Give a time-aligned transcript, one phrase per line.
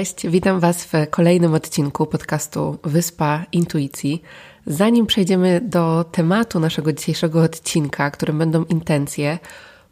[0.00, 4.22] Cześć, witam Was w kolejnym odcinku podcastu Wyspa Intuicji.
[4.66, 9.38] Zanim przejdziemy do tematu naszego dzisiejszego odcinka, którym będą intencje,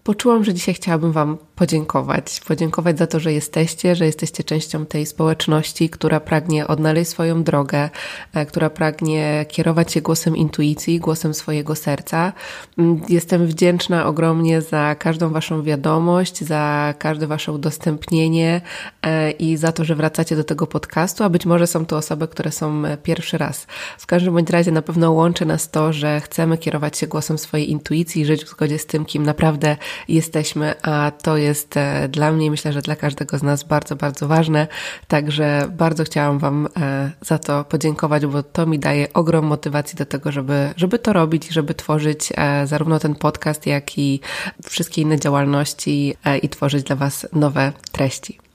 [0.05, 2.41] poczułam, że dzisiaj chciałabym Wam podziękować.
[2.49, 7.91] Podziękować za to, że jesteście, że jesteście częścią tej społeczności, która pragnie odnaleźć swoją drogę,
[8.35, 12.33] e, która pragnie kierować się głosem intuicji, głosem swojego serca.
[12.79, 18.61] Mm, jestem wdzięczna ogromnie za każdą Waszą wiadomość, za każde Wasze udostępnienie
[19.03, 22.29] e, i za to, że wracacie do tego podcastu, a być może są to osoby,
[22.29, 23.67] które są e, pierwszy raz.
[23.99, 27.71] W każdym bądź razie na pewno łączy nas to, że chcemy kierować się głosem swojej
[27.71, 29.77] intuicji żyć w zgodzie z tym, kim naprawdę
[30.09, 34.29] jesteśmy, a to jest e, dla mnie, myślę, że dla każdego z nas bardzo, bardzo
[34.29, 34.67] ważne.
[35.09, 40.07] Także bardzo chciałam Wam e, za to podziękować, bo to mi daje ogrom motywacji do
[40.07, 44.21] tego, żeby, żeby to robić i żeby tworzyć e, zarówno ten podcast, jak i
[44.65, 48.48] wszystkie inne działalności i tworzyć dla Was nowe treści.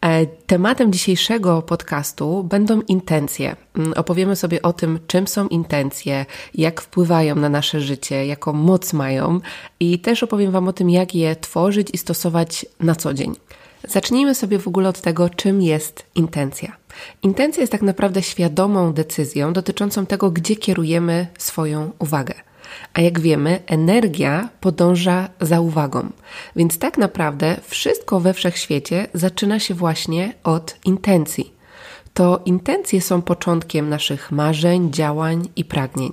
[0.00, 3.56] E, tematem dzisiejszego podcastu będą intencje.
[3.76, 8.92] Mm, opowiemy sobie o tym, czym są intencje, jak wpływają na nasze życie, jaką moc
[8.92, 9.40] mają
[9.80, 13.34] i też opowiem Wam o tym, jak je tworzyć i stosować na co dzień.
[13.88, 16.76] Zacznijmy sobie w ogóle od tego, czym jest intencja.
[17.22, 22.34] Intencja jest tak naprawdę świadomą decyzją dotyczącą tego, gdzie kierujemy swoją uwagę.
[22.94, 26.08] A jak wiemy, energia podąża za uwagą.
[26.56, 31.52] Więc tak naprawdę wszystko we wszechświecie zaczyna się właśnie od intencji.
[32.14, 36.12] To intencje są początkiem naszych marzeń, działań i pragnień.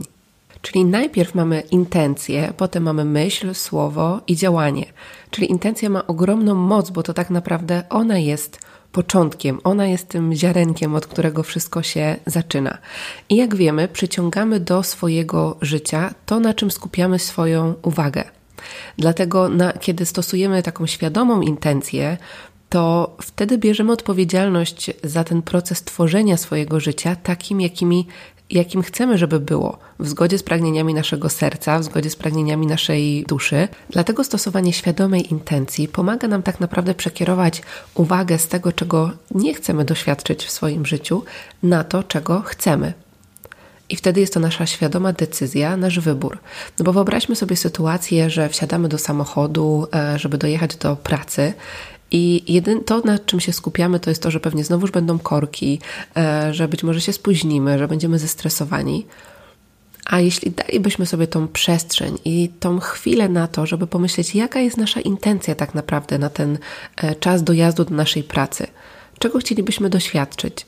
[0.62, 4.86] Czyli najpierw mamy intencję, potem mamy myśl, słowo i działanie.
[5.32, 8.60] Czyli intencja ma ogromną moc, bo to tak naprawdę ona jest
[8.92, 12.78] początkiem, ona jest tym ziarenkiem, od którego wszystko się zaczyna.
[13.30, 18.24] I jak wiemy, przyciągamy do swojego życia to, na czym skupiamy swoją uwagę.
[18.98, 22.18] Dlatego, na, kiedy stosujemy taką świadomą intencję,
[22.70, 28.08] to wtedy bierzemy odpowiedzialność za ten proces tworzenia swojego życia takim, jakimi
[28.50, 33.24] jakim chcemy, żeby było, w zgodzie z pragnieniami naszego serca, w zgodzie z pragnieniami naszej
[33.28, 33.68] duszy.
[33.90, 37.62] Dlatego stosowanie świadomej intencji pomaga nam tak naprawdę przekierować
[37.96, 41.24] uwagę z tego, czego nie chcemy doświadczyć w swoim życiu,
[41.64, 42.94] na to, czego chcemy.
[43.90, 46.38] I wtedy jest to nasza świadoma decyzja, nasz wybór.
[46.80, 51.54] No bo wyobraźmy sobie sytuację, że wsiadamy do samochodu, e, żeby dojechać do pracy
[52.12, 55.80] i to, nad czym się skupiamy, to jest to, że pewnie znowuż będą korki,
[56.18, 59.06] e, że być może się spóźnimy, że będziemy zestresowani.
[60.06, 64.78] A jeśli dalibyśmy sobie tą przestrzeń i tą chwilę na to, żeby pomyśleć, jaka jest
[64.78, 66.58] nasza intencja tak naprawdę na ten
[66.98, 68.68] e, czas dojazdu do naszej pracy,
[69.20, 70.66] czego chcielibyśmy doświadczyć.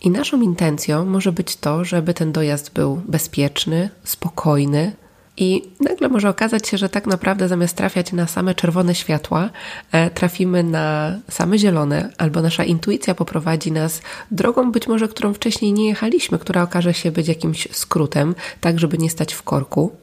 [0.00, 4.92] I naszą intencją może być to, żeby ten dojazd był bezpieczny, spokojny,
[5.36, 9.50] i nagle może okazać się, że tak naprawdę zamiast trafiać na same czerwone światła,
[9.92, 15.72] e, trafimy na same zielone, albo nasza intuicja poprowadzi nas drogą, być może którą wcześniej
[15.72, 19.96] nie jechaliśmy, która okaże się być jakimś skrótem, tak żeby nie stać w korku.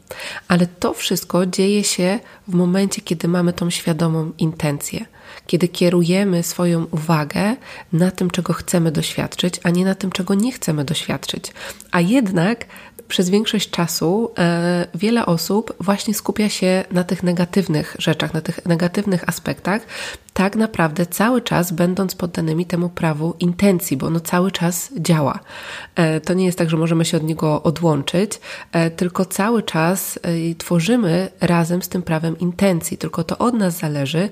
[0.48, 5.06] Ale to wszystko dzieje się w momencie, kiedy mamy tą świadomą intencję
[5.48, 7.56] kiedy kierujemy swoją uwagę
[7.94, 11.54] na tym, czego chcemy doświadczyć, a nie na tym, czego nie chcemy doświadczyć.
[11.92, 12.66] A jednak
[13.12, 18.66] przez większość czasu e, wiele osób właśnie skupia się na tych negatywnych rzeczach, na tych
[18.66, 19.82] negatywnych aspektach,
[20.34, 25.40] tak naprawdę cały czas będąc poddanymi temu prawu intencji, bo ono cały czas działa.
[25.96, 28.32] E, to nie jest tak, że możemy się od niego odłączyć,
[28.72, 30.20] e, tylko cały czas
[30.58, 34.30] tworzymy razem z tym prawem intencji, tylko to od nas zależy,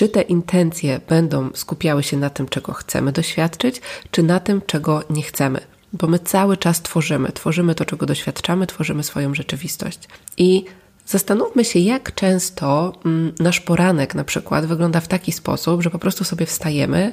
[0.00, 3.80] czy te intencje będą skupiały się na tym, czego chcemy doświadczyć,
[4.10, 5.60] czy na tym, czego nie chcemy
[5.92, 9.98] bo my cały czas tworzymy, tworzymy to, czego doświadczamy, tworzymy swoją rzeczywistość.
[10.36, 10.64] I
[11.06, 15.98] zastanówmy się, jak często mm, nasz poranek na przykład wygląda w taki sposób, że po
[15.98, 17.12] prostu sobie wstajemy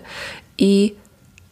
[0.57, 0.95] i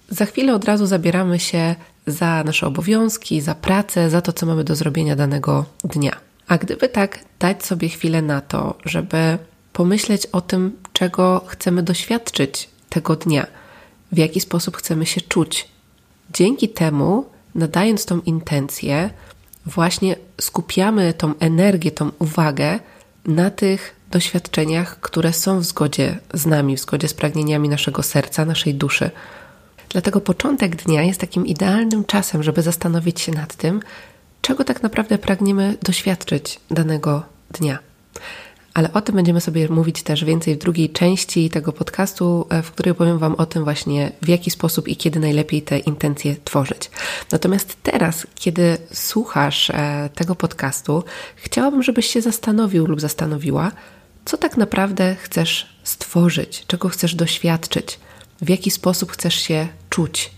[0.09, 1.75] za chwilę od razu zabieramy się
[2.07, 6.15] za nasze obowiązki, za pracę, za to, co mamy do zrobienia danego dnia.
[6.47, 9.37] A gdyby tak dać sobie chwilę na to, żeby
[9.73, 13.47] pomyśleć o tym, czego chcemy doświadczyć tego dnia,
[14.11, 15.67] w jaki sposób chcemy się czuć,
[16.33, 17.25] Dzięki temu,
[17.55, 19.09] nadając tą intencję,
[19.65, 22.79] właśnie skupiamy tą energię, tą uwagę
[23.25, 28.45] na tych doświadczeniach, które są w zgodzie z nami, w zgodzie z pragnieniami naszego serca,
[28.45, 29.09] naszej duszy.
[29.89, 33.79] Dlatego początek dnia jest takim idealnym czasem, żeby zastanowić się nad tym,
[34.41, 37.79] czego tak naprawdę pragniemy doświadczyć danego dnia.
[38.75, 42.71] Ale o tym będziemy sobie mówić też więcej w drugiej części tego podcastu, e, w
[42.71, 46.89] której opowiem Wam o tym właśnie, w jaki sposób i kiedy najlepiej te intencje tworzyć.
[47.31, 51.03] Natomiast teraz, kiedy słuchasz e, tego podcastu,
[51.35, 53.71] chciałabym, żebyś się zastanowił lub zastanowiła,
[54.25, 57.99] co tak naprawdę chcesz stworzyć, czego chcesz doświadczyć,
[58.41, 60.34] w jaki sposób chcesz się czuć.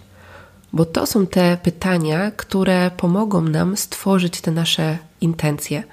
[0.77, 5.83] Bo to są te pytania, które pomogą nam stworzyć te nasze intencje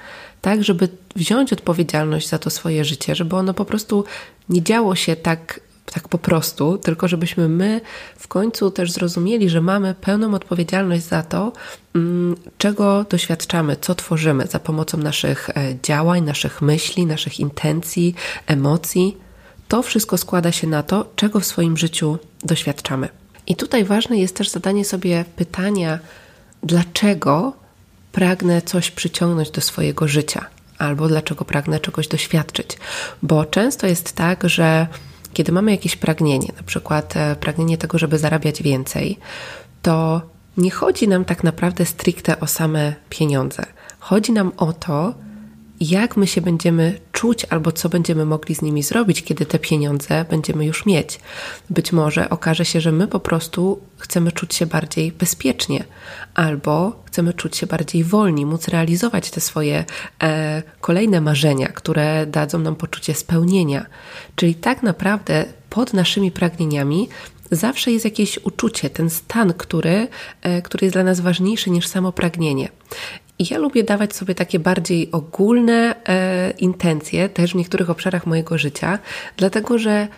[0.45, 4.05] tak, żeby wziąć odpowiedzialność za to swoje życie, żeby ono po prostu
[4.49, 5.61] nie działo się tak,
[5.93, 7.81] tak po prostu, tylko żebyśmy my
[8.17, 11.53] w końcu też zrozumieli, że mamy pełną odpowiedzialność za to,
[11.95, 18.15] mm, czego doświadczamy, co tworzymy za pomocą naszych e, działań, naszych myśli, naszych intencji,
[18.47, 19.17] emocji.
[19.69, 23.24] To wszystko składa się na to, czego w swoim życiu doświadczamy.
[23.47, 25.99] I tutaj ważne jest też zadanie sobie pytania,
[26.63, 27.53] dlaczego
[28.13, 30.47] pragnę coś przyciągnąć do swojego życia,
[30.79, 32.79] albo dlaczego pragnę czegoś doświadczyć.
[33.23, 34.87] Bo często jest tak, że
[35.33, 39.19] kiedy mamy jakieś pragnienie, na przykład e, pragnienie tego, żeby zarabiać więcej,
[39.83, 40.23] to
[40.57, 43.67] nie chodzi nam tak naprawdę stricte o same pieniądze.
[43.99, 45.15] Chodzi nam o to,
[45.81, 50.25] jak my się będziemy czuć albo co będziemy mogli z nimi zrobić, kiedy te pieniądze
[50.31, 51.21] będziemy już mieć.
[51.71, 55.85] Być może okaże się, że my po prostu chcemy czuć się bardziej bezpiecznie,
[56.35, 59.85] albo chcemy czuć się bardziej wolni, móc realizować te swoje
[60.23, 63.87] e, kolejne marzenia, które dadzą nam poczucie spełnienia.
[64.37, 67.09] Czyli tak naprawdę pod naszymi pragnieniami
[67.51, 70.09] zawsze jest jakieś uczucie, ten stan, który,
[70.43, 72.69] e, który jest dla nas ważniejszy niż samo pragnienie.
[73.39, 78.59] I ja lubię dawać sobie takie bardziej ogólne e, intencje, też w niektórych obszarach mojego
[78.59, 78.99] życia,
[79.37, 80.09] dlatego że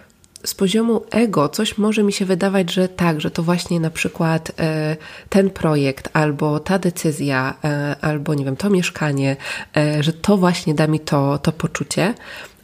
[0.45, 4.53] z poziomu ego coś może mi się wydawać, że tak, że to właśnie na przykład
[4.59, 4.97] e,
[5.29, 9.37] ten projekt, albo ta decyzja, e, albo nie wiem, to mieszkanie,
[9.77, 12.15] e, że to właśnie da mi to, to poczucie.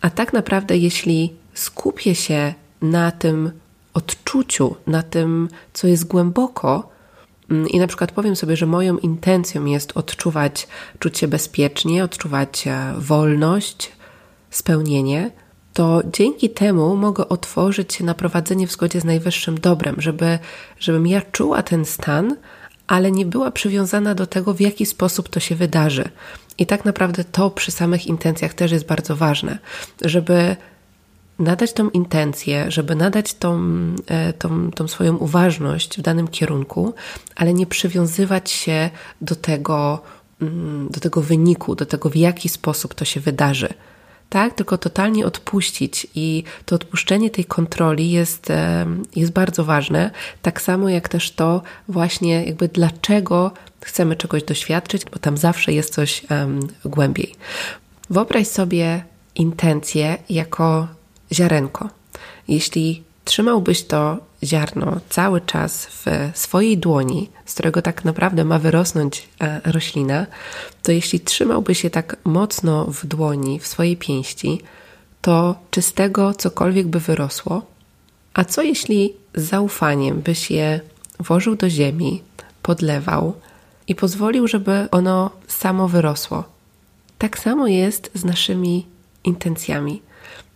[0.00, 3.52] A tak naprawdę, jeśli skupię się na tym
[3.94, 6.91] odczuciu, na tym, co jest głęboko,
[7.70, 10.68] i na przykład powiem sobie, że moją intencją jest odczuwać,
[10.98, 13.92] czuć się bezpiecznie, odczuwać e, wolność,
[14.50, 15.30] spełnienie,
[15.72, 20.38] to dzięki temu mogę otworzyć się na prowadzenie w zgodzie z najwyższym dobrem, żeby,
[20.78, 22.36] żebym ja czuła ten stan,
[22.86, 26.04] ale nie była przywiązana do tego, w jaki sposób to się wydarzy.
[26.58, 29.58] I tak naprawdę to przy samych intencjach też jest bardzo ważne,
[30.04, 30.56] żeby
[31.42, 33.60] nadać tą intencję, żeby nadać tą,
[34.06, 36.94] e, tą, tą swoją uważność w danym kierunku,
[37.36, 38.90] ale nie przywiązywać się
[39.20, 40.02] do tego,
[40.42, 43.68] mm, do tego wyniku, do tego, w jaki sposób to się wydarzy.
[44.28, 48.86] Tak, tylko totalnie odpuścić i to odpuszczenie tej kontroli jest, e,
[49.16, 50.10] jest bardzo ważne.
[50.42, 53.50] Tak samo jak też to właśnie jakby dlaczego
[53.80, 57.34] chcemy czegoś doświadczyć, bo tam zawsze jest coś um, głębiej.
[58.10, 59.04] Wyobraź sobie
[59.34, 60.88] intencję jako
[61.32, 61.88] ziarenko.
[62.48, 69.28] Jeśli trzymałbyś to ziarno cały czas w swojej dłoni, z którego tak naprawdę ma wyrosnąć
[69.40, 70.26] e, roślina,
[70.82, 74.60] to jeśli trzymałbyś je tak mocno w dłoni, w swojej pięści,
[75.22, 77.62] to czy z tego cokolwiek by wyrosło?
[78.34, 80.80] A co jeśli z zaufaniem byś je
[81.20, 82.22] włożył do ziemi,
[82.62, 83.34] podlewał
[83.88, 86.44] i pozwolił, żeby ono samo wyrosło?
[87.18, 88.86] Tak samo jest z naszymi
[89.24, 90.02] intencjami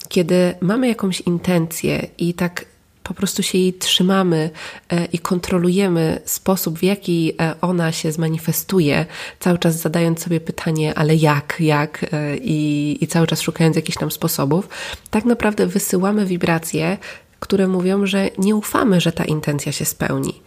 [0.08, 2.64] kiedy mamy jakąś intencję i tak
[3.02, 4.50] po prostu się jej trzymamy
[4.90, 9.06] e, i kontrolujemy sposób, w jaki e, ona się zmanifestuje,
[9.40, 13.98] cały czas zadając sobie pytanie, ale jak, jak e, i, i cały czas szukając jakichś
[13.98, 14.68] tam sposobów,
[15.10, 16.98] tak naprawdę wysyłamy wibracje,
[17.40, 20.40] które mówią, że nie ufamy, że ta intencja się spełni.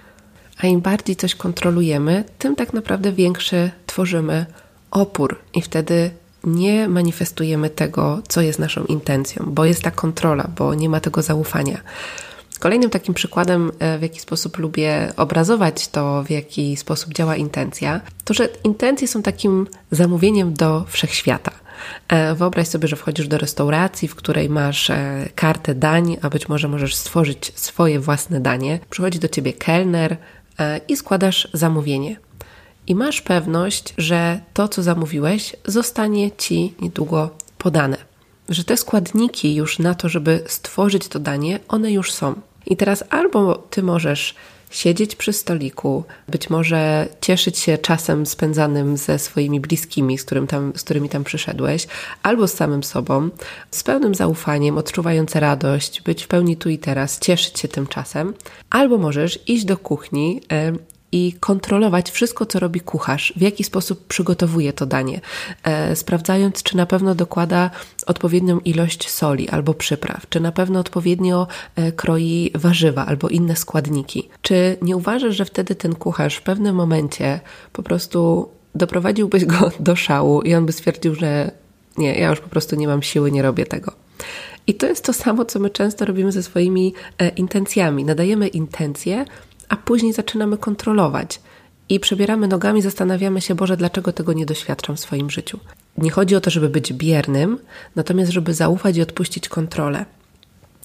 [0.58, 4.46] A im bardziej coś kontrolujemy, tym tak naprawdę większy tworzymy
[4.92, 6.12] opór i wtedy
[6.44, 11.22] nie manifestujemy tego, co jest naszą intencją, bo jest ta kontrola, bo nie ma tego
[11.22, 11.82] zaufania.
[12.60, 18.02] Kolejnym takim przykładem, e, w jaki sposób lubię obrazować to, w jaki sposób działa intencja,
[18.26, 21.52] to że intencje są takim zamówieniem do wszechświata.
[22.08, 26.50] E, wyobraź sobie, że wchodzisz do restauracji, w której masz e, kartę dań, a być
[26.50, 28.80] może możesz stworzyć swoje własne danie.
[28.90, 30.18] Przychodzi do ciebie kelner
[30.88, 32.20] i składasz zamówienie
[32.90, 37.98] i masz pewność, że to, co zamówiłeś, zostanie ci niedługo podane.
[38.50, 42.36] Że te składniki już na to, żeby stworzyć to danie, one już są.
[42.66, 44.36] I teraz albo ty możesz
[44.70, 50.74] siedzieć przy stoliku, być może cieszyć się czasem spędzanym ze swoimi bliskimi, z, którym tam,
[50.76, 51.88] z którymi tam przyszedłeś,
[52.24, 53.30] albo z samym sobą,
[53.72, 58.34] z pełnym zaufaniem, odczuwając radość, być w pełni tu i teraz, cieszyć się tym czasem,
[58.70, 60.42] albo możesz iść do kuchni
[61.12, 65.22] i kontrolować wszystko, co robi kucharz, w jaki sposób przygotowuje to danie,
[65.64, 67.70] e, sprawdzając, czy na pewno dokłada
[68.06, 74.30] odpowiednią ilość soli albo przypraw, czy na pewno odpowiednio e, kroi warzywa albo inne składniki.
[74.42, 77.40] Czy nie uważasz, że wtedy ten kucharz w pewnym momencie
[77.74, 81.52] po prostu doprowadziłbyś go do szału i on by stwierdził, że
[81.98, 83.92] nie, ja już po prostu nie mam siły, nie robię tego.
[84.68, 88.06] I to jest to samo, co my często robimy ze swoimi e, intencjami.
[88.06, 89.26] Nadajemy intencje,
[89.70, 91.42] a później zaczynamy kontrolować.
[91.90, 95.60] I przebieramy nogami, zastanawiamy się, Boże, dlaczego tego nie doświadczam w swoim życiu.
[95.98, 97.58] Nie chodzi o to, żeby być biernym,
[97.96, 100.06] natomiast żeby zaufać i odpuścić kontrolę.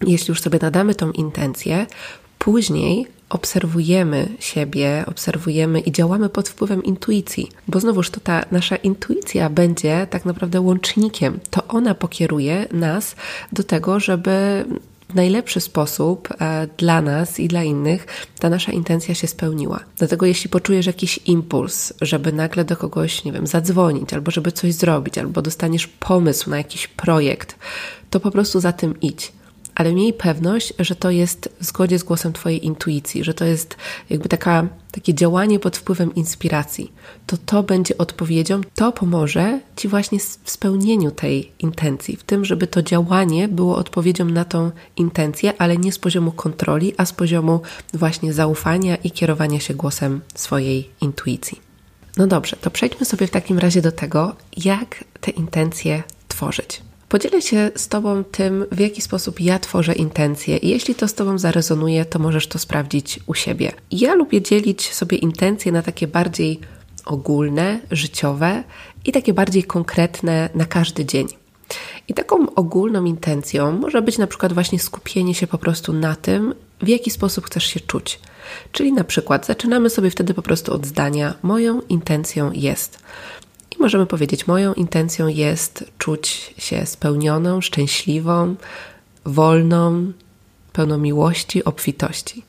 [0.06, 1.86] Jeśli już sobie nadamy tą intencję,
[2.38, 9.50] później obserwujemy siebie, obserwujemy i działamy pod wpływem intuicji, bo znowuż to ta nasza intuicja
[9.50, 11.38] będzie tak naprawdę łącznikiem.
[11.50, 13.16] To ona pokieruje nas
[13.52, 14.64] do tego, żeby
[15.14, 18.06] w najlepszy sposób e, dla nas i dla innych
[18.38, 19.80] ta nasza intencja się spełniła.
[19.98, 24.74] Dlatego jeśli poczujesz jakiś impuls, żeby nagle do kogoś, nie wiem, zadzwonić, albo żeby coś
[24.74, 27.58] zrobić, albo dostaniesz pomysł na jakiś projekt,
[28.10, 29.32] to po prostu za tym idź
[29.74, 33.76] ale miej pewność, że to jest w zgodzie z głosem Twojej intuicji, że to jest
[34.10, 36.92] jakby taka, takie działanie pod wpływem inspiracji.
[37.26, 42.66] To to będzie odpowiedzią, to pomoże Ci właśnie w spełnieniu tej intencji, w tym, żeby
[42.66, 47.60] to działanie było odpowiedzią na tą intencję, ale nie z poziomu kontroli, a z poziomu
[47.94, 51.60] właśnie zaufania i kierowania się głosem swojej intuicji.
[52.16, 56.82] No dobrze, to przejdźmy sobie w takim razie do tego, jak te intencje tworzyć.
[57.14, 61.14] Podzielę się z Tobą tym, w jaki sposób ja tworzę intencje i jeśli to z
[61.14, 63.72] Tobą zarezonuje, to możesz to sprawdzić u siebie.
[63.90, 66.60] Ja lubię dzielić sobie intencje na takie bardziej
[67.04, 68.64] ogólne, życiowe
[69.04, 71.28] i takie bardziej konkretne na każdy dzień.
[72.08, 76.54] I taką ogólną intencją może być na przykład właśnie skupienie się po prostu na tym,
[76.82, 78.20] w jaki sposób chcesz się czuć.
[78.72, 82.98] Czyli na przykład zaczynamy sobie wtedy po prostu od zdania: Moją intencją jest.
[83.84, 88.54] Możemy powiedzieć, moją intencją jest czuć się spełnioną, szczęśliwą,
[89.24, 90.12] wolną,
[90.72, 92.42] pełną miłości, obfitości.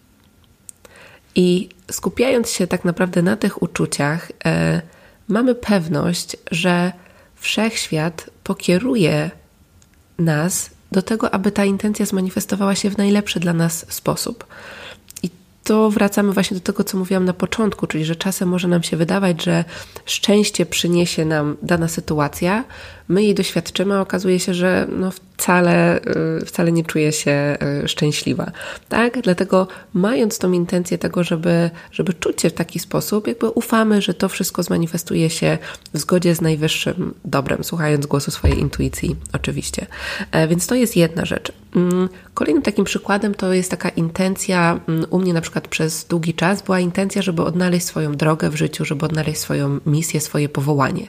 [1.36, 4.82] I skupiając się tak naprawdę na tych uczuciach, e,
[5.28, 6.92] mamy pewność, że
[7.36, 9.32] wszechświat pokieruje
[10.20, 14.46] nas do tego, aby ta intencja zmanifestowała się w najlepszy dla nas sposób
[15.66, 18.98] to wracamy właśnie do tego, co mówiłam na początku, czyli że czasem może nam się
[18.98, 19.64] wydawać, że
[20.06, 22.64] szczęście przyniesie nam dana sytuacja,
[23.08, 26.00] my jej doświadczymy, a okazuje się, że no wcale,
[26.42, 28.52] y, wcale nie czuję się y, szczęśliwa.
[28.90, 29.22] Tak?
[29.22, 34.14] Dlatego mając tą intencję tego, żeby, żeby czuć się w taki sposób, jakby ufamy, że
[34.14, 35.58] to wszystko zmanifestuje się
[35.94, 39.86] w zgodzie z najwyższym dobrem, słuchając głosu swojej intuicji oczywiście.
[40.32, 41.52] E, więc to jest jedna rzecz.
[41.76, 46.34] Mm, kolejnym takim przykładem to jest taka intencja, mm, u mnie na przykład przez długi
[46.34, 51.08] czas była intencja, żeby odnaleźć swoją drogę w życiu, żeby odnaleźć swoją misję, swoje powołanie.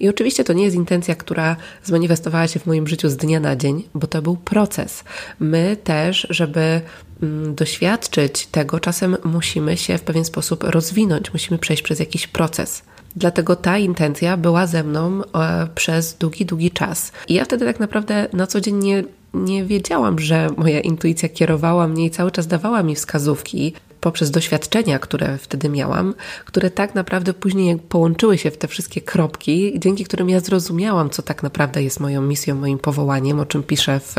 [0.00, 1.35] I oczywiście to nie jest intencja, która
[1.84, 5.04] zmanifestowała się w moim życiu z dnia na dzień, bo to był proces.
[5.40, 6.80] My też, żeby
[7.22, 12.82] mm, doświadczyć tego, czasem musimy się w pewien sposób rozwinąć, musimy przejść przez jakiś proces.
[13.16, 17.12] Dlatego ta intencja była ze mną e, przez długi, długi czas.
[17.28, 21.88] I ja wtedy tak naprawdę na co dzień nie, nie wiedziałam, że moja intuicja kierowała
[21.88, 27.34] mnie i cały czas dawała mi wskazówki, poprzez doświadczenia, które wtedy miałam, które tak naprawdę
[27.34, 32.00] później połączyły się w te wszystkie kropki, dzięki którym ja zrozumiałam, co tak naprawdę jest
[32.00, 34.14] moją misją, moim powołaniem, o czym piszę w,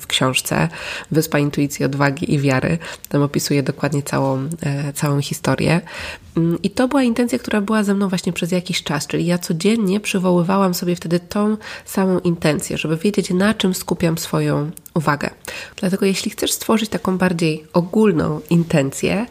[0.00, 0.68] w książce
[1.10, 2.78] Wyspa Intuicji, Odwagi i Wiary.
[3.08, 5.80] Tam opisuję dokładnie całą, e, całą historię.
[6.36, 9.38] Mm, I to była intencja, która była ze mną właśnie przez jakiś czas, czyli ja
[9.38, 15.30] codziennie przywoływałam sobie wtedy tą samą intencję, żeby wiedzieć, na czym skupiam swoją uwagę.
[15.76, 19.26] Dlatego, jeśli chcesz stworzyć taką bardziej ogólną intencję,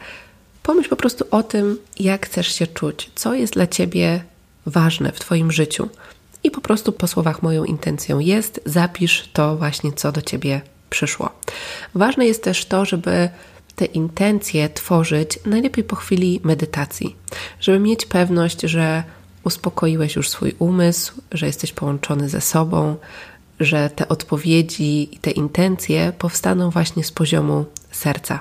[0.63, 4.23] pomyśl po prostu o tym, jak chcesz się czuć, co jest dla ciebie
[4.65, 5.89] ważne w Twoim życiu.
[6.43, 11.29] I po prostu po słowach moją intencją jest, zapisz to właśnie, co do ciebie przyszło.
[11.95, 13.29] Ważne jest też to, żeby
[13.75, 17.15] te intencje tworzyć najlepiej po chwili medytacji,
[17.59, 19.03] żeby mieć pewność, że
[19.43, 22.95] uspokoiłeś już swój umysł, że jesteś połączony ze sobą,
[23.59, 28.39] że te odpowiedzi i te intencje powstaną właśnie z poziomu serca.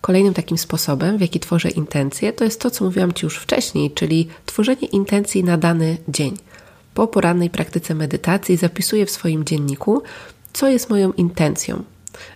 [0.00, 3.90] Kolejnym takim sposobem, w jaki tworzę intencje, to jest to, co mówiłam Ci już wcześniej,
[3.90, 6.36] czyli tworzenie intencji na dany dzień.
[6.94, 10.02] Po porannej praktyce medytacji zapisuję w swoim dzienniku,
[10.52, 11.82] co jest moją intencją.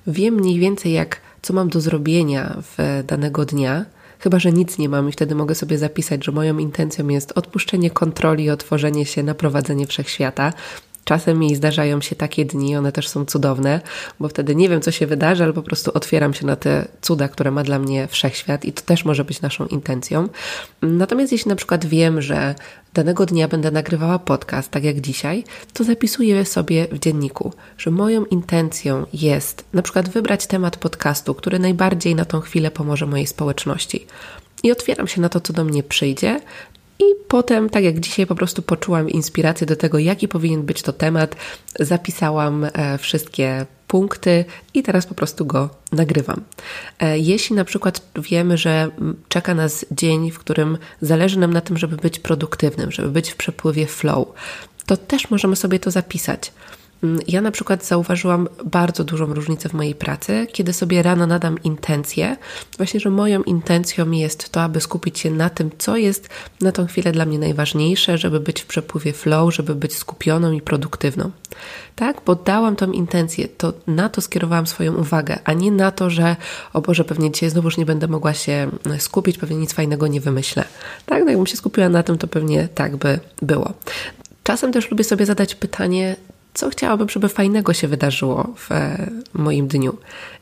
[0.06, 3.84] Wiem mniej więcej, jak, co mam do zrobienia w danego dnia,
[4.18, 7.90] Chyba, że nic nie mam i wtedy mogę sobie zapisać, że moją intencją jest odpuszczenie
[7.90, 10.52] kontroli, otworzenie się na prowadzenie wszechświata.
[11.06, 13.80] Czasem mi zdarzają się takie dni, one też są cudowne,
[14.20, 17.28] bo wtedy nie wiem, co się wydarzy, ale po prostu otwieram się na te cuda,
[17.28, 20.28] które ma dla mnie wszechświat i to też może być naszą intencją.
[20.82, 22.54] Natomiast jeśli na przykład wiem, że
[22.94, 28.24] danego dnia będę nagrywała podcast, tak jak dzisiaj, to zapisuję sobie w dzienniku, że moją
[28.24, 34.06] intencją jest na przykład wybrać temat podcastu, który najbardziej na tą chwilę pomoże mojej społeczności.
[34.62, 36.40] I otwieram się na to, co do mnie przyjdzie,
[36.98, 40.92] i potem, tak jak dzisiaj, po prostu poczułam inspirację do tego, jaki powinien być to
[40.92, 41.36] temat.
[41.80, 46.42] Zapisałam e, wszystkie punkty i teraz po prostu go nagrywam.
[46.98, 48.90] E, jeśli na przykład wiemy, że
[49.28, 53.36] czeka nas dzień, w którym zależy nam na tym, żeby być produktywnym, żeby być w
[53.36, 54.28] przepływie flow,
[54.86, 56.52] to też możemy sobie to zapisać.
[57.02, 61.62] Mm, ja na przykład zauważyłam bardzo dużą różnicę w mojej pracy, kiedy sobie rano nadam
[61.64, 62.36] intencję,
[62.76, 66.28] właśnie, że moją intencją jest to, aby skupić się na tym, co jest
[66.60, 70.60] na tą chwilę dla mnie najważniejsze, żeby być w przepływie flow, żeby być skupioną i
[70.60, 71.30] produktywną.
[71.96, 76.10] Tak, bo dałam tą intencję, to na to skierowałam swoją uwagę, a nie na to,
[76.10, 76.36] że
[76.72, 80.64] o Boże, pewnie dzisiaj znowuż nie będę mogła się skupić, pewnie nic fajnego nie wymyślę.
[81.06, 83.72] Tak, no jakbym się skupiła na tym, to pewnie tak by było.
[84.42, 86.16] Czasem też lubię sobie zadać pytanie,
[86.56, 89.96] co chciałabym, żeby fajnego się wydarzyło w e, moim dniu.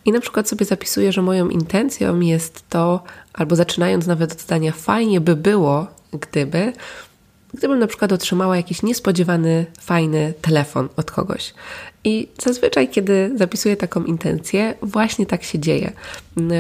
[0.04, 3.02] I na przykład sobie zapisuję, że moją intencją jest to,
[3.32, 6.72] albo zaczynając nawet od zdania, fajnie by było, gdyby,
[7.54, 11.54] gdybym na przykład otrzymała jakiś niespodziewany, fajny telefon od kogoś.
[12.04, 15.92] I zazwyczaj, kiedy zapisuję taką intencję, właśnie tak się dzieje.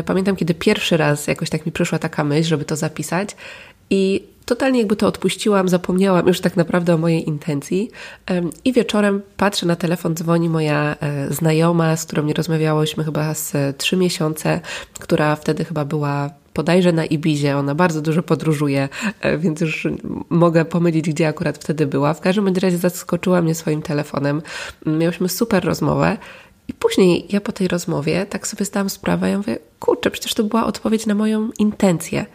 [0.06, 3.36] Pamiętam, kiedy pierwszy raz jakoś tak mi przyszła taka myśl, żeby to zapisać,
[3.90, 7.90] i totalnie jakby to odpuściłam, zapomniałam już tak naprawdę o mojej intencji.
[8.64, 13.76] I wieczorem patrzę na telefon, dzwoni moja e, znajoma, z którą nie rozmawiałyśmy chyba z
[13.78, 14.60] trzy miesiące,
[15.00, 18.88] która wtedy chyba była podajże na Ibizie, ona bardzo dużo podróżuje,
[19.20, 19.88] e, więc już
[20.30, 22.14] mogę pomylić, gdzie akurat wtedy była.
[22.14, 24.42] W każdym razie zaskoczyła mnie swoim telefonem.
[24.86, 26.16] Miałyśmy super rozmowę.
[26.68, 30.44] I później ja po tej rozmowie tak sobie zdałam sprawę, ja mówię, kurczę, przecież to
[30.44, 32.26] była odpowiedź na moją intencję.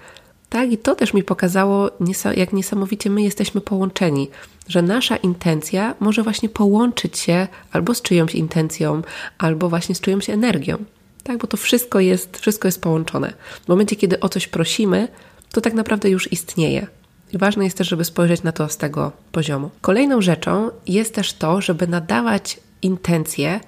[0.50, 1.92] Tak, i to też mi pokazało,
[2.36, 4.30] jak niesamowicie my jesteśmy połączeni,
[4.68, 9.02] że nasza intencja może właśnie połączyć się albo z czyjąś intencją,
[9.38, 10.78] albo właśnie z czyjąś energią.
[11.24, 13.34] Tak, bo to wszystko jest, wszystko jest połączone.
[13.66, 15.08] W momencie, kiedy o coś prosimy,
[15.52, 16.88] to tak naprawdę już istnieje.
[17.34, 19.70] I ważne jest też, żeby spojrzeć na to z tego poziomu.
[19.82, 23.60] Kolejną rzeczą jest też to, żeby nadawać intencje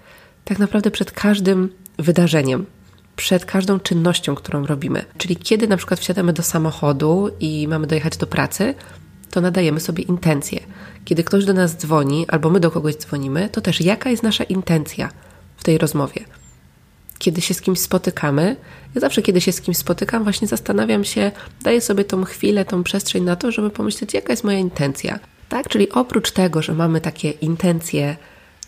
[0.46, 2.65] tak naprawdę przed każdym wydarzeniem
[3.15, 5.06] przed każdą czynnością, którą robimy.
[5.17, 8.74] Czyli kiedy na przykład wsiadamy do samochodu i mamy dojechać do pracy,
[9.32, 10.60] to nadajemy sobie intencję.
[11.06, 14.43] Kiedy ktoś do nas dzwoni, albo my do kogoś dzwonimy, to też jaka jest nasza
[14.43, 15.10] intencja
[15.58, 16.26] w tej rozmowie.
[17.19, 18.56] Kiedy się z kimś spotykamy,
[18.95, 22.84] ja zawsze, kiedy się z kimś spotykam, właśnie zastanawiam się, daję sobie tą chwilę, tą
[22.84, 25.19] przestrzeń na to, żeby pomyśleć, jaka jest moja intencja.
[25.50, 28.17] Tak, czyli oprócz tego, że mamy takie intencje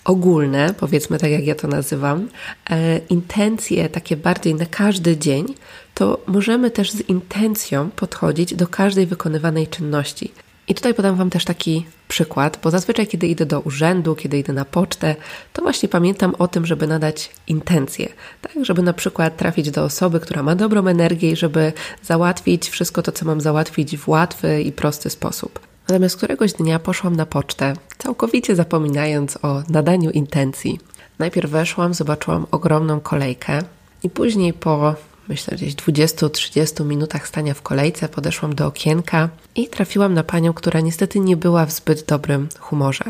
[0.06, 2.30] ogólne, powiedzmy tak jak ja to nazywam,
[2.70, 5.46] e, intencje takie bardziej na każdy dzień,
[5.94, 10.32] to możemy też z intencją podchodzić do każdej wykonywanej czynności.
[10.68, 14.54] I tutaj podam Wam też taki przykład, bo zazwyczaj, kiedy idę do urzędu, kiedy idę
[14.54, 15.16] na pocztę,
[15.54, 18.10] to właśnie pamiętam o tym, żeby nadać intencję.
[18.42, 23.02] Tak, żeby na przykład trafić do osoby, która ma dobrą energię i żeby załatwić wszystko
[23.02, 25.73] to, co mam załatwić w łatwy i prosty sposób.
[25.88, 30.80] Natomiast któregoś dnia poszłam na pocztę, całkowicie zapominając o nadaniu intencji.
[31.20, 33.60] Najpierw weszłam, zobaczyłam ogromną kolejkę
[34.04, 34.96] i później po
[35.28, 40.80] myślę gdzieś 20-30 minutach stania w kolejce podeszłam do okienka i trafiłam na panią, która
[40.80, 43.04] niestety nie była w zbyt dobrym humorze.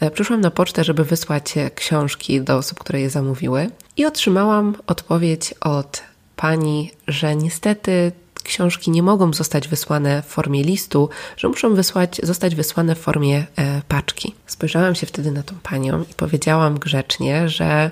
[0.00, 5.54] E, przyszłam na pocztę, żeby wysłać książki do osób, które je zamówiły i otrzymałam odpowiedź
[5.60, 6.02] od
[6.36, 8.12] pani, że niestety
[8.46, 13.46] książki nie mogą zostać wysłane w formie listu, że muszą wysłać, zostać wysłane w formie
[13.56, 14.34] e, paczki.
[14.46, 17.90] Spojrzałam się wtedy na tą panią i powiedziałam grzecznie, że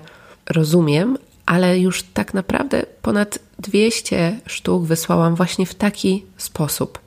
[0.50, 6.98] rozumiem, ale już tak naprawdę ponad 200 sztuk wysłałam właśnie w taki sposób.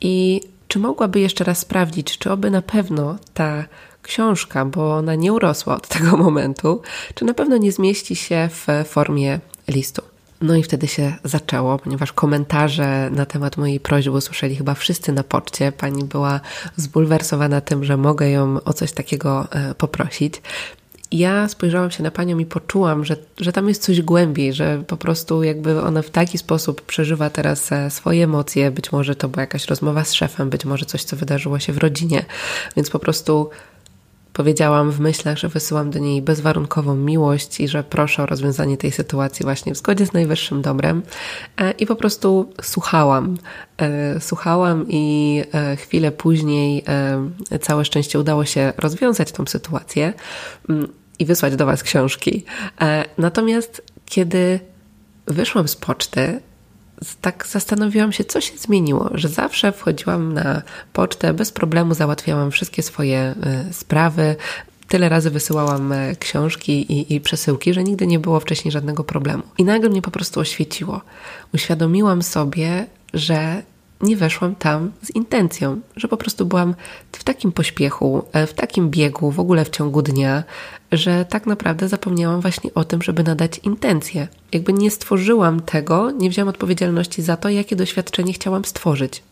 [0.00, 3.64] I czy mogłaby jeszcze raz sprawdzić, czy oby na pewno ta
[4.02, 6.82] książka, bo ona nie urosła od tego momentu,
[7.14, 10.02] czy na pewno nie zmieści się w formie listu?
[10.40, 15.22] No i wtedy się zaczęło, ponieważ komentarze na temat mojej prośby usłyszeli chyba wszyscy na
[15.22, 15.72] poczcie.
[15.72, 16.40] Pani była
[16.76, 20.42] zbulwersowana tym, że mogę ją o coś takiego e, poprosić.
[21.12, 24.96] Ja spojrzałam się na panią i poczułam, że, że tam jest coś głębiej, że po
[24.96, 28.70] prostu jakby ona w taki sposób przeżywa teraz e, swoje emocje.
[28.70, 31.78] Być może to była jakaś rozmowa z szefem, być może coś, co wydarzyło się w
[31.78, 32.24] rodzinie,
[32.76, 33.50] więc po prostu
[34.36, 38.92] Powiedziałam w myślach, że wysyłam do niej bezwarunkową miłość i że proszę o rozwiązanie tej
[38.92, 41.02] sytuacji właśnie w zgodzie z najwyższym dobrem.
[41.56, 43.36] E, I po prostu słuchałam.
[43.78, 46.84] E, słuchałam i e, chwilę później
[47.60, 50.12] całe szczęście udało się rozwiązać tą sytuację
[50.68, 52.44] mm, i wysłać do Was książki.
[53.18, 54.60] Natomiast kiedy
[55.26, 56.40] wyszłam z poczty,
[57.20, 62.82] tak zastanowiłam się, co się zmieniło, że zawsze wchodziłam na pocztę, bez problemu załatwiałam wszystkie
[62.82, 63.34] swoje e,
[63.72, 64.36] sprawy.
[64.88, 69.42] Tyle razy wysyłałam e, książki i, i przesyłki, że nigdy nie było wcześniej żadnego problemu.
[69.58, 71.00] I nagle mnie po prostu oświeciło.
[71.54, 73.62] Uświadomiłam sobie, że
[74.00, 76.74] nie weszłam tam z intencją, że po prostu byłam
[77.12, 80.44] w takim pośpiechu, e, w takim biegu, w ogóle w ciągu dnia,
[80.92, 84.28] że tak naprawdę zapomniałam właśnie o tym, żeby nadać intencję.
[84.52, 89.22] Jakby nie stworzyłam tego, nie wzięłam odpowiedzialności za to, jakie doświadczenie chciałam stworzyć.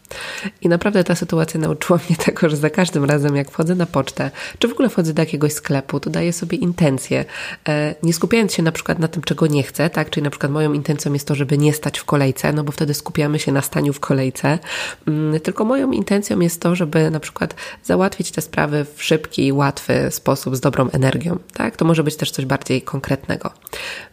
[0.63, 4.31] I naprawdę ta sytuacja nauczyła mnie tego, że za każdym razem, jak wchodzę na pocztę,
[4.59, 7.25] czy w ogóle wchodzę do jakiegoś sklepu, to daję sobie intencję,
[7.69, 10.11] e, nie skupiając się na przykład na tym, czego nie chcę, tak?
[10.11, 12.95] Czyli na przykład moją intencją jest to, żeby nie stać w kolejce, no bo wtedy
[12.95, 14.59] skupiamy się na staniu w kolejce,
[15.09, 20.09] mm, tylko moją intencją jest to, żeby na przykład załatwić te sprawy w szybki, łatwy
[20.11, 21.77] sposób, z dobrą energią, tak?
[21.77, 23.51] To może być też coś bardziej konkretnego.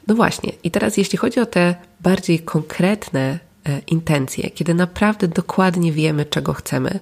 [0.08, 5.92] No właśnie, i teraz jeśli chodzi o te bardziej konkretne E, intencje, kiedy naprawdę dokładnie
[5.92, 7.00] wiemy, czego chcemy,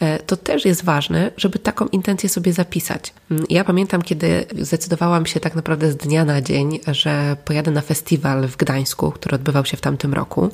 [0.00, 3.12] e, to też jest ważne, żeby taką intencję sobie zapisać.
[3.30, 7.80] Mm, ja pamiętam, kiedy zdecydowałam się tak naprawdę z dnia na dzień, że pojadę na
[7.80, 10.50] festiwal w Gdańsku, który odbywał się w tamtym roku.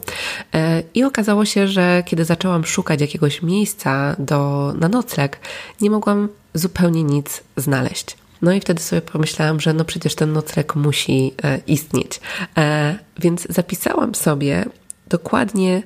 [0.54, 5.38] E, I okazało się, że kiedy zaczęłam szukać jakiegoś miejsca do, na nocleg,
[5.80, 8.21] nie mogłam zupełnie nic znaleźć.
[8.42, 11.34] No i wtedy sobie pomyślałam, że no przecież ten nocleg musi
[11.66, 12.20] istnieć.
[13.18, 14.64] Więc zapisałam sobie
[15.06, 15.82] dokładnie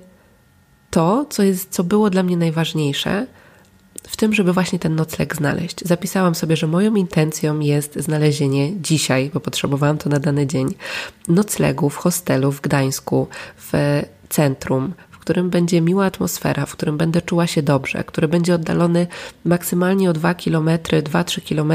[0.90, 3.26] to, co, jest, co było dla mnie najważniejsze
[4.02, 5.84] w tym, żeby właśnie ten nocleg znaleźć.
[5.84, 10.74] Zapisałam sobie, że moją intencją jest znalezienie dzisiaj, bo potrzebowałam to na dany dzień,
[11.28, 14.94] noclegu w hostelu w Gdańsku, w centrum,
[15.26, 19.06] którym będzie miła atmosfera, w którym będę czuła się dobrze, który będzie oddalony
[19.44, 21.72] maksymalnie o 2 km, 2-3 km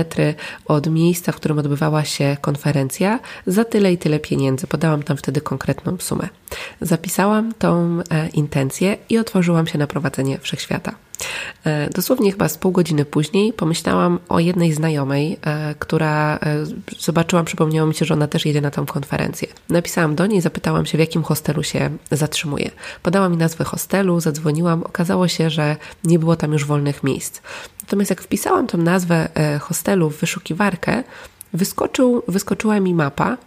[0.66, 4.68] od miejsca, w którym odbywała się konferencja, za tyle i tyle pieniędzy.
[4.68, 6.30] Podałam tam wtedy konkretną sumę.
[6.82, 10.96] Zapisałam tą e, intencję i otworzyłam się na prowadzenie wszechświata.
[11.66, 16.40] E, dosłownie chyba z pół godziny później pomyślałam o jednej znajomej, e, która
[17.00, 19.48] zobaczyłam, przypomniało mi się, że ona też jedzie na tą konferencję.
[19.70, 22.72] Napisałam do niej, zapytałam się, w jakim hostelu się zatrzymuje.
[23.04, 27.42] Podała mi nazwę hostelu, zadzwoniłam, okazało się, że nie było tam już wolnych miejsc.
[27.82, 29.28] Natomiast jak wpisałam tą nazwę
[29.62, 31.04] hostelu w wyszukiwarkę,
[31.54, 33.38] wyskoczył, wyskoczyła mi mapa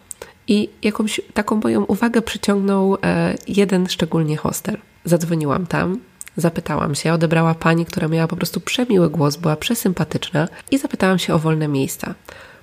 [0.48, 4.76] i jakąś taką moją uwagę przyciągnął e, jeden szczególnie hostel.
[5.04, 6.00] Zadzwoniłam tam,
[6.36, 11.34] zapytałam się, odebrała pani, która miała po prostu przemiły głos, była przesympatyczna i zapytałam się
[11.34, 12.14] o wolne miejsca.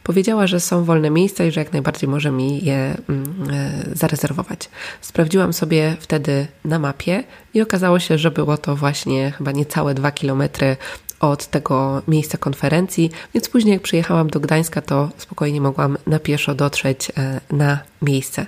[0.04, 4.70] Powiedziała, że są wolne miejsca i że jak najbardziej może mi je mm, e, zarezerwować.
[5.02, 10.12] Sprawdziłam sobie wtedy na mapie i okazało się, że było to właśnie chyba niecałe dwa
[10.12, 10.78] kilometry
[11.20, 16.56] od tego miejsca konferencji, więc później jak przyjechałam do Gdańska, to spokojnie mogłam na pieszo
[16.56, 18.46] dotrzeć e, na miejsce.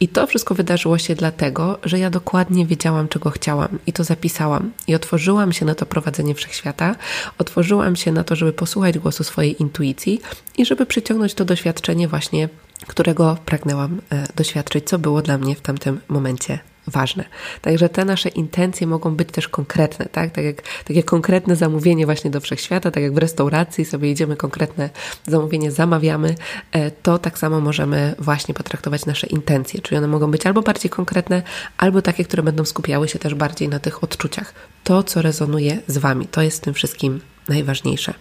[0.00, 4.72] I to wszystko wydarzyło się dlatego, że ja dokładnie wiedziałam, czego chciałam i to zapisałam.
[4.86, 6.96] I otworzyłam się na to prowadzenie wszechświata,
[7.38, 10.20] otworzyłam się na to, żeby posłuchać głosu swojej intuicji
[10.58, 12.48] i żeby przyciągnąć to doświadczenie właśnie,
[12.86, 17.24] którego pragnęłam e, doświadczyć, co było dla mnie w tamtym momencie ważne.
[17.60, 20.30] Także te nasze intencje mogą być też konkretne, tak?
[20.30, 24.90] Tak jak takie konkretne zamówienie właśnie do wszechświata, tak jak w restauracji sobie idziemy konkretne
[25.26, 26.34] zamówienie, zamawiamy,
[26.72, 30.90] e, to tak samo możemy właśnie potraktować nasze intencje, czyli one mogą być albo bardziej
[30.90, 31.42] konkretne,
[31.76, 34.54] albo takie, które będą skupiały się też bardziej na tych odczuciach.
[34.84, 38.14] To, co rezonuje z Wami, to jest w tym wszystkim najważniejsze.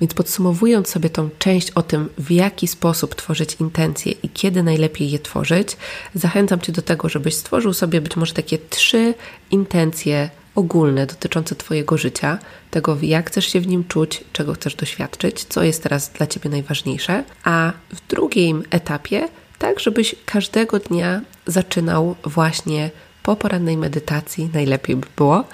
[0.00, 5.10] Więc podsumowując sobie tą część o tym, w jaki sposób tworzyć intencje i kiedy najlepiej
[5.10, 5.76] je tworzyć,
[6.14, 9.14] zachęcam Cię do tego, żebyś stworzył sobie być może takie trzy
[9.50, 12.38] intencje ogólne dotyczące Twojego życia,
[12.70, 16.50] tego jak chcesz się w nim czuć, czego chcesz doświadczyć, co jest teraz dla Ciebie
[16.50, 22.90] najważniejsze, a w drugim etapie tak, żebyś każdego dnia zaczynał właśnie
[23.22, 25.44] po porannej medytacji najlepiej by było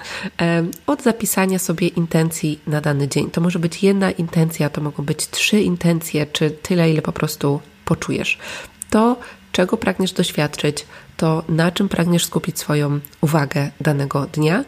[0.87, 3.31] od zapisania sobie intencji na dany dzień.
[3.31, 7.61] To może być jedna intencja, to mogą być trzy intencje, czy tyle, ile po prostu
[7.85, 8.37] poczujesz.
[8.89, 9.17] To,
[9.51, 10.85] czego pragniesz doświadczyć,
[11.17, 14.63] to na czym pragniesz skupić swoją uwagę danego dnia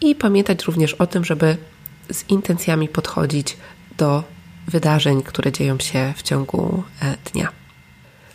[0.00, 1.56] i pamiętać również o tym, żeby
[2.12, 3.56] z intencjami podchodzić
[3.96, 4.22] do
[4.68, 7.63] wydarzeń, które dzieją się w ciągu e, dnia.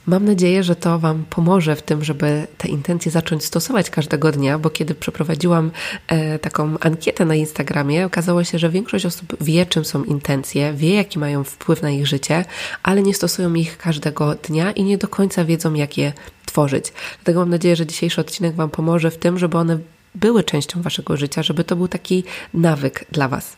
[0.09, 4.59] Mam nadzieję, że to Wam pomoże w tym, żeby te intencje zacząć stosować każdego dnia,
[4.59, 5.71] bo kiedy przeprowadziłam
[6.07, 10.93] e, taką ankietę na Instagramie, okazało się, że większość osób wie, czym są intencje, wie,
[10.93, 12.45] jaki mają wpływ na ich życie,
[12.83, 16.13] ale nie stosują ich każdego dnia i nie do końca wiedzą, jak je
[16.45, 16.93] tworzyć.
[17.17, 19.79] Dlatego mam nadzieję, że dzisiejszy odcinek Wam pomoże w tym, żeby one
[20.15, 23.57] były częścią Waszego życia, żeby to był taki nawyk dla Was.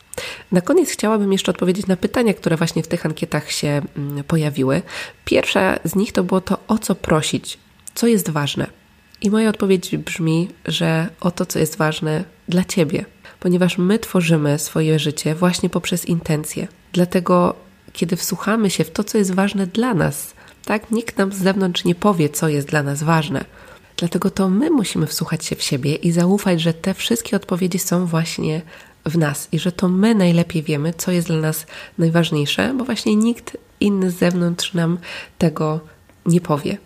[0.52, 4.82] Na koniec chciałabym jeszcze odpowiedzieć na pytania, które właśnie w tych ankietach się mm, pojawiły.
[5.24, 7.58] Pierwsza z nich to było to, o co prosić,
[7.94, 8.66] co jest ważne.
[9.20, 13.04] I moja odpowiedź brzmi, że o to, co jest ważne dla Ciebie,
[13.40, 16.68] ponieważ my tworzymy swoje życie właśnie poprzez intencje.
[16.92, 17.54] Dlatego,
[17.92, 20.34] kiedy wsłuchamy się w to, co jest ważne dla nas,
[20.64, 23.44] tak, nikt nam z zewnątrz nie powie, co jest dla nas ważne
[23.96, 28.06] Dlatego to my musimy wsłuchać się w siebie i zaufać, że te wszystkie odpowiedzi są
[28.06, 28.62] właśnie
[29.06, 31.66] w nas i że to my najlepiej wiemy, co jest dla nas
[31.98, 34.98] najważniejsze, bo właśnie nikt inny z zewnątrz nam
[35.38, 35.80] tego
[36.26, 36.78] nie powie.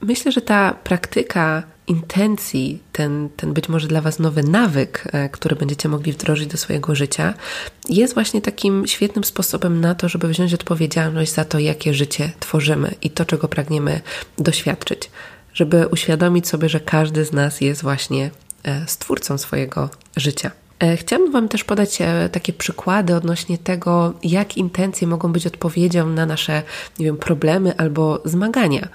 [0.00, 5.56] Myślę, że ta praktyka intencji, ten, ten być może dla Was nowy nawyk, e, który
[5.56, 7.34] będziecie mogli wdrożyć do swojego życia,
[7.88, 12.94] jest właśnie takim świetnym sposobem na to, żeby wziąć odpowiedzialność za to, jakie życie tworzymy
[13.02, 14.00] i to, czego pragniemy
[14.38, 15.10] doświadczyć
[15.56, 18.30] żeby uświadomić sobie, że każdy z nas jest właśnie
[18.64, 20.50] e, stwórcą swojego życia.
[20.80, 26.08] E, chciałabym Wam też podać e, takie przykłady odnośnie tego, jak intencje mogą być odpowiedzią
[26.08, 26.62] na nasze,
[26.98, 28.88] nie wiem, problemy albo zmagania,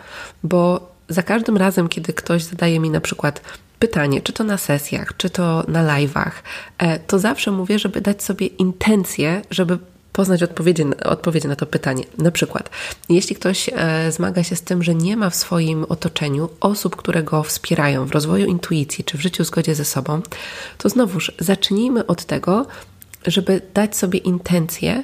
[0.44, 3.42] bo za każdym razem, kiedy ktoś zadaje mi na przykład
[3.80, 6.32] pytanie, czy to na sesjach, czy to na live'ach,
[7.08, 9.78] to zawsze mówię, żeby dać sobie intencję, żeby
[10.12, 12.04] poznać odpowiedzi, odpowiedzi na to pytanie.
[12.18, 12.70] Na przykład,
[13.10, 17.24] jeśli ktoś e, zmaga się z tym, że nie ma w swoim otoczeniu osób, które
[17.24, 20.22] go wspierają w rozwoju intuicji czy w życiu w zgodzie ze sobą,
[20.78, 22.66] to znowuż zacznijmy od tego,
[23.28, 25.04] żeby dać sobie intencję,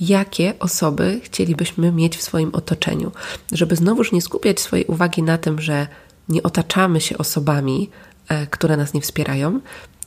[0.00, 3.12] jakie osoby chcielibyśmy mieć w swoim otoczeniu,
[3.52, 5.86] żeby znowuż nie skupiać swojej uwagi na tym, że
[6.28, 7.90] nie otaczamy się osobami,
[8.28, 9.60] e, które nas nie wspierają,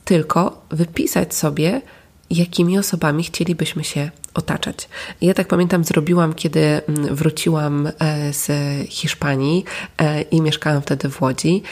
[0.04, 1.82] tylko wypisać sobie,
[2.30, 4.88] jakimi osobami chcielibyśmy się otaczać.
[5.20, 8.50] Ja tak pamiętam, zrobiłam, kiedy mm, wróciłam e, z
[8.88, 9.64] Hiszpanii
[9.98, 11.62] e, i mieszkałam wtedy w Łodzi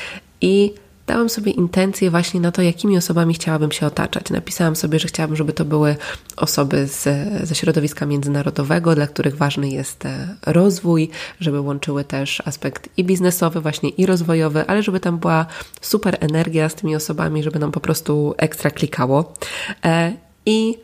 [0.41, 0.75] i
[1.07, 4.31] dałam sobie intencję właśnie na to, jakimi osobami chciałabym się otaczać.
[4.31, 5.97] Napisałam sobie, że chciałabym, żeby to były
[6.37, 7.09] osoby z,
[7.49, 13.61] ze środowiska międzynarodowego, dla których ważny jest e, rozwój, żeby łączyły też aspekt i biznesowy,
[13.61, 15.47] właśnie i rozwojowy, ale żeby tam była
[15.81, 19.35] super energia z tymi osobami, żeby nam po prostu ekstra klikało.
[20.47, 20.79] I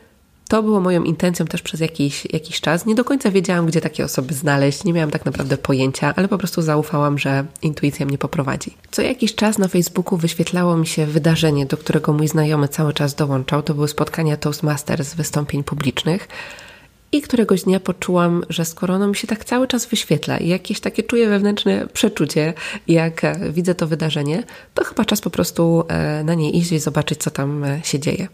[0.47, 2.85] to było moją intencją też przez jakiś, jakiś czas.
[2.85, 6.37] Nie do końca wiedziałam, gdzie takie osoby znaleźć, nie miałam tak naprawdę pojęcia, ale po
[6.37, 8.73] prostu zaufałam, że intuicja mnie poprowadzi.
[8.91, 13.15] Co jakiś czas na Facebooku wyświetlało mi się wydarzenie, do którego mój znajomy cały czas
[13.15, 13.63] dołączał.
[13.63, 16.27] To były spotkania Toastmasters z wystąpień publicznych.
[17.11, 20.79] I któregoś dnia poczułam, że skoro ono mi się tak cały czas wyświetla i jakieś
[20.79, 22.53] takie czuję wewnętrzne przeczucie,
[22.87, 24.43] jak e, widzę to wydarzenie,
[24.73, 27.99] to chyba czas po prostu e, na nie iść i zobaczyć, co tam e, się
[27.99, 28.27] dzieje.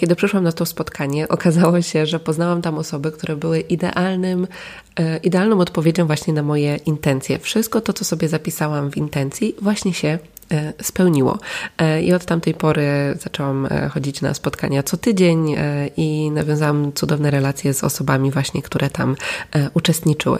[0.00, 4.46] Kiedy przyszłam na to spotkanie, okazało się, że poznałam tam osoby, które były idealnym,
[5.22, 7.38] idealną odpowiedzią właśnie na moje intencje.
[7.38, 10.18] Wszystko to, co sobie zapisałam w intencji, właśnie się
[10.82, 11.38] spełniło.
[11.78, 12.88] E, I od tamtej pory
[13.20, 15.56] zaczęłam e, chodzić na spotkania co tydzień
[15.96, 19.16] i nawiązałam cudowne relacje z osobami właśnie, które tam
[19.74, 20.38] uczestniczyły.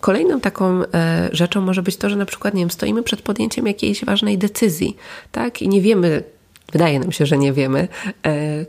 [0.00, 0.82] Kolejną taką
[1.32, 4.96] rzeczą może być to, że na przykład, nie wiem, stoimy przed podjęciem jakiejś ważnej decyzji,
[5.32, 5.62] tak?
[5.62, 6.22] I nie wiemy,
[6.72, 7.88] wydaje nam się, że nie wiemy,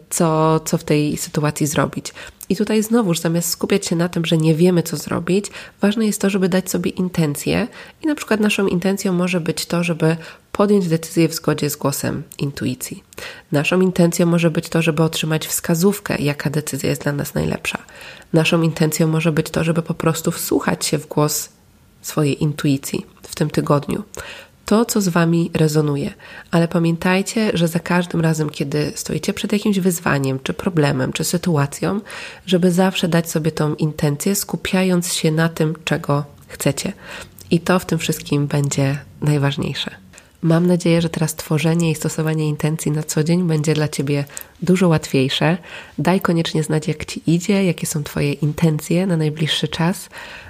[0.09, 2.13] co, co w tej sytuacji zrobić.
[2.49, 5.45] I tutaj znowuż, zamiast skupiać się na tym, że nie wiemy, co zrobić,
[5.81, 7.67] ważne jest to, żeby dać sobie intencję.
[8.03, 10.17] I na przykład naszą intencją może być to, żeby
[10.51, 13.03] podjąć decyzję w zgodzie z głosem intuicji.
[13.51, 17.77] Naszą intencją może być to, żeby otrzymać wskazówkę, jaka decyzja jest dla nas najlepsza.
[18.33, 21.49] Naszą intencją może być to, żeby po prostu wsłuchać się w głos
[22.01, 24.03] swojej intuicji w tym tygodniu
[24.67, 26.13] to, co z Wami rezonuje.
[26.51, 32.01] Ale pamiętajcie, że za każdym razem, kiedy stoicie przed jakimś wyzwaniem, czy problemem, czy sytuacją,
[32.45, 36.93] żeby zawsze dać sobie tą intencję, skupiając się na tym, czego chcecie.
[37.51, 39.91] I to w tym wszystkim będzie najważniejsze.
[40.41, 44.25] Mam nadzieję, że teraz tworzenie i stosowanie intencji na co dzień będzie dla Ciebie
[44.61, 45.57] dużo łatwiejsze.
[45.97, 50.09] Daj koniecznie znać, jak Ci idzie, jakie są Twoje intencje na najbliższy czas.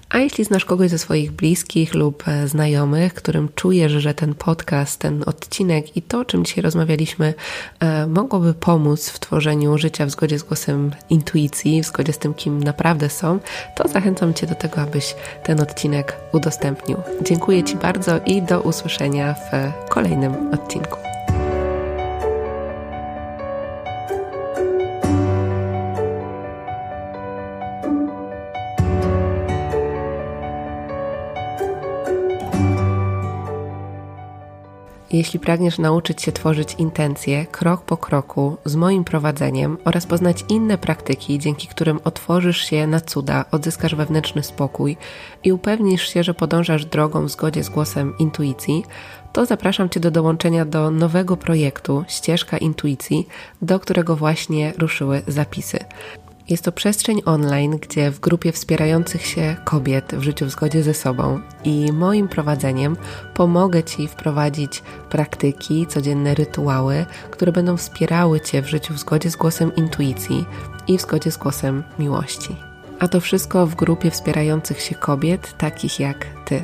[0.09, 4.99] A jeśli znasz kogoś ze swoich bliskich lub e, znajomych, którym czujesz, że ten podcast,
[4.99, 7.33] ten odcinek i to, o czym dzisiaj rozmawialiśmy,
[7.79, 12.33] e, mogłoby pomóc w tworzeniu życia w zgodzie z głosem intuicji, w zgodzie z tym,
[12.33, 13.39] kim naprawdę są,
[13.75, 16.97] to zachęcam Cię do tego, abyś ten odcinek udostępnił.
[17.21, 21.16] Dziękuję Ci bardzo i do usłyszenia w kolejnym odcinku.
[35.17, 40.77] Jeśli pragniesz nauczyć się tworzyć intencje krok po kroku z moim prowadzeniem oraz poznać inne
[40.77, 44.97] praktyki, dzięki którym otworzysz się na cuda, odzyskasz wewnętrzny spokój
[45.43, 48.85] i upewnisz się, że podążasz drogą w zgodzie z głosem intuicji,
[49.33, 53.27] to zapraszam Cię do dołączenia do nowego projektu Ścieżka Intuicji,
[53.61, 55.79] do którego właśnie ruszyły zapisy.
[56.49, 60.93] Jest to przestrzeń online, gdzie w grupie wspierających się kobiet w życiu w zgodzie ze
[60.93, 62.97] sobą i moim prowadzeniem
[63.33, 69.35] pomogę Ci wprowadzić praktyki, codzienne rytuały, które będą wspierały Cię w życiu w zgodzie z
[69.35, 70.45] głosem intuicji
[70.87, 72.55] i w zgodzie z głosem miłości.
[72.99, 76.63] A to wszystko w grupie wspierających się kobiet, takich jak Ty.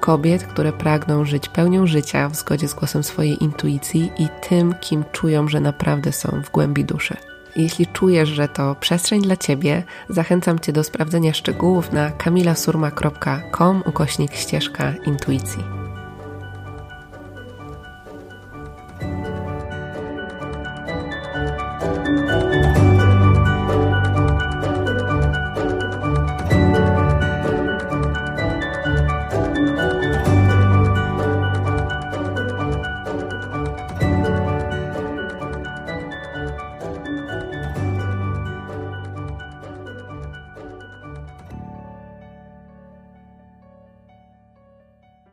[0.00, 5.04] Kobiet, które pragną żyć pełnią życia w zgodzie z głosem swojej intuicji i tym, kim
[5.12, 7.29] czują, że naprawdę są w głębi duszy.
[7.60, 14.34] Jeśli czujesz, że to przestrzeń dla Ciebie, zachęcam Cię do sprawdzenia szczegółów na kamilasurma.com ukośnik
[14.34, 15.79] ścieżka intuicji.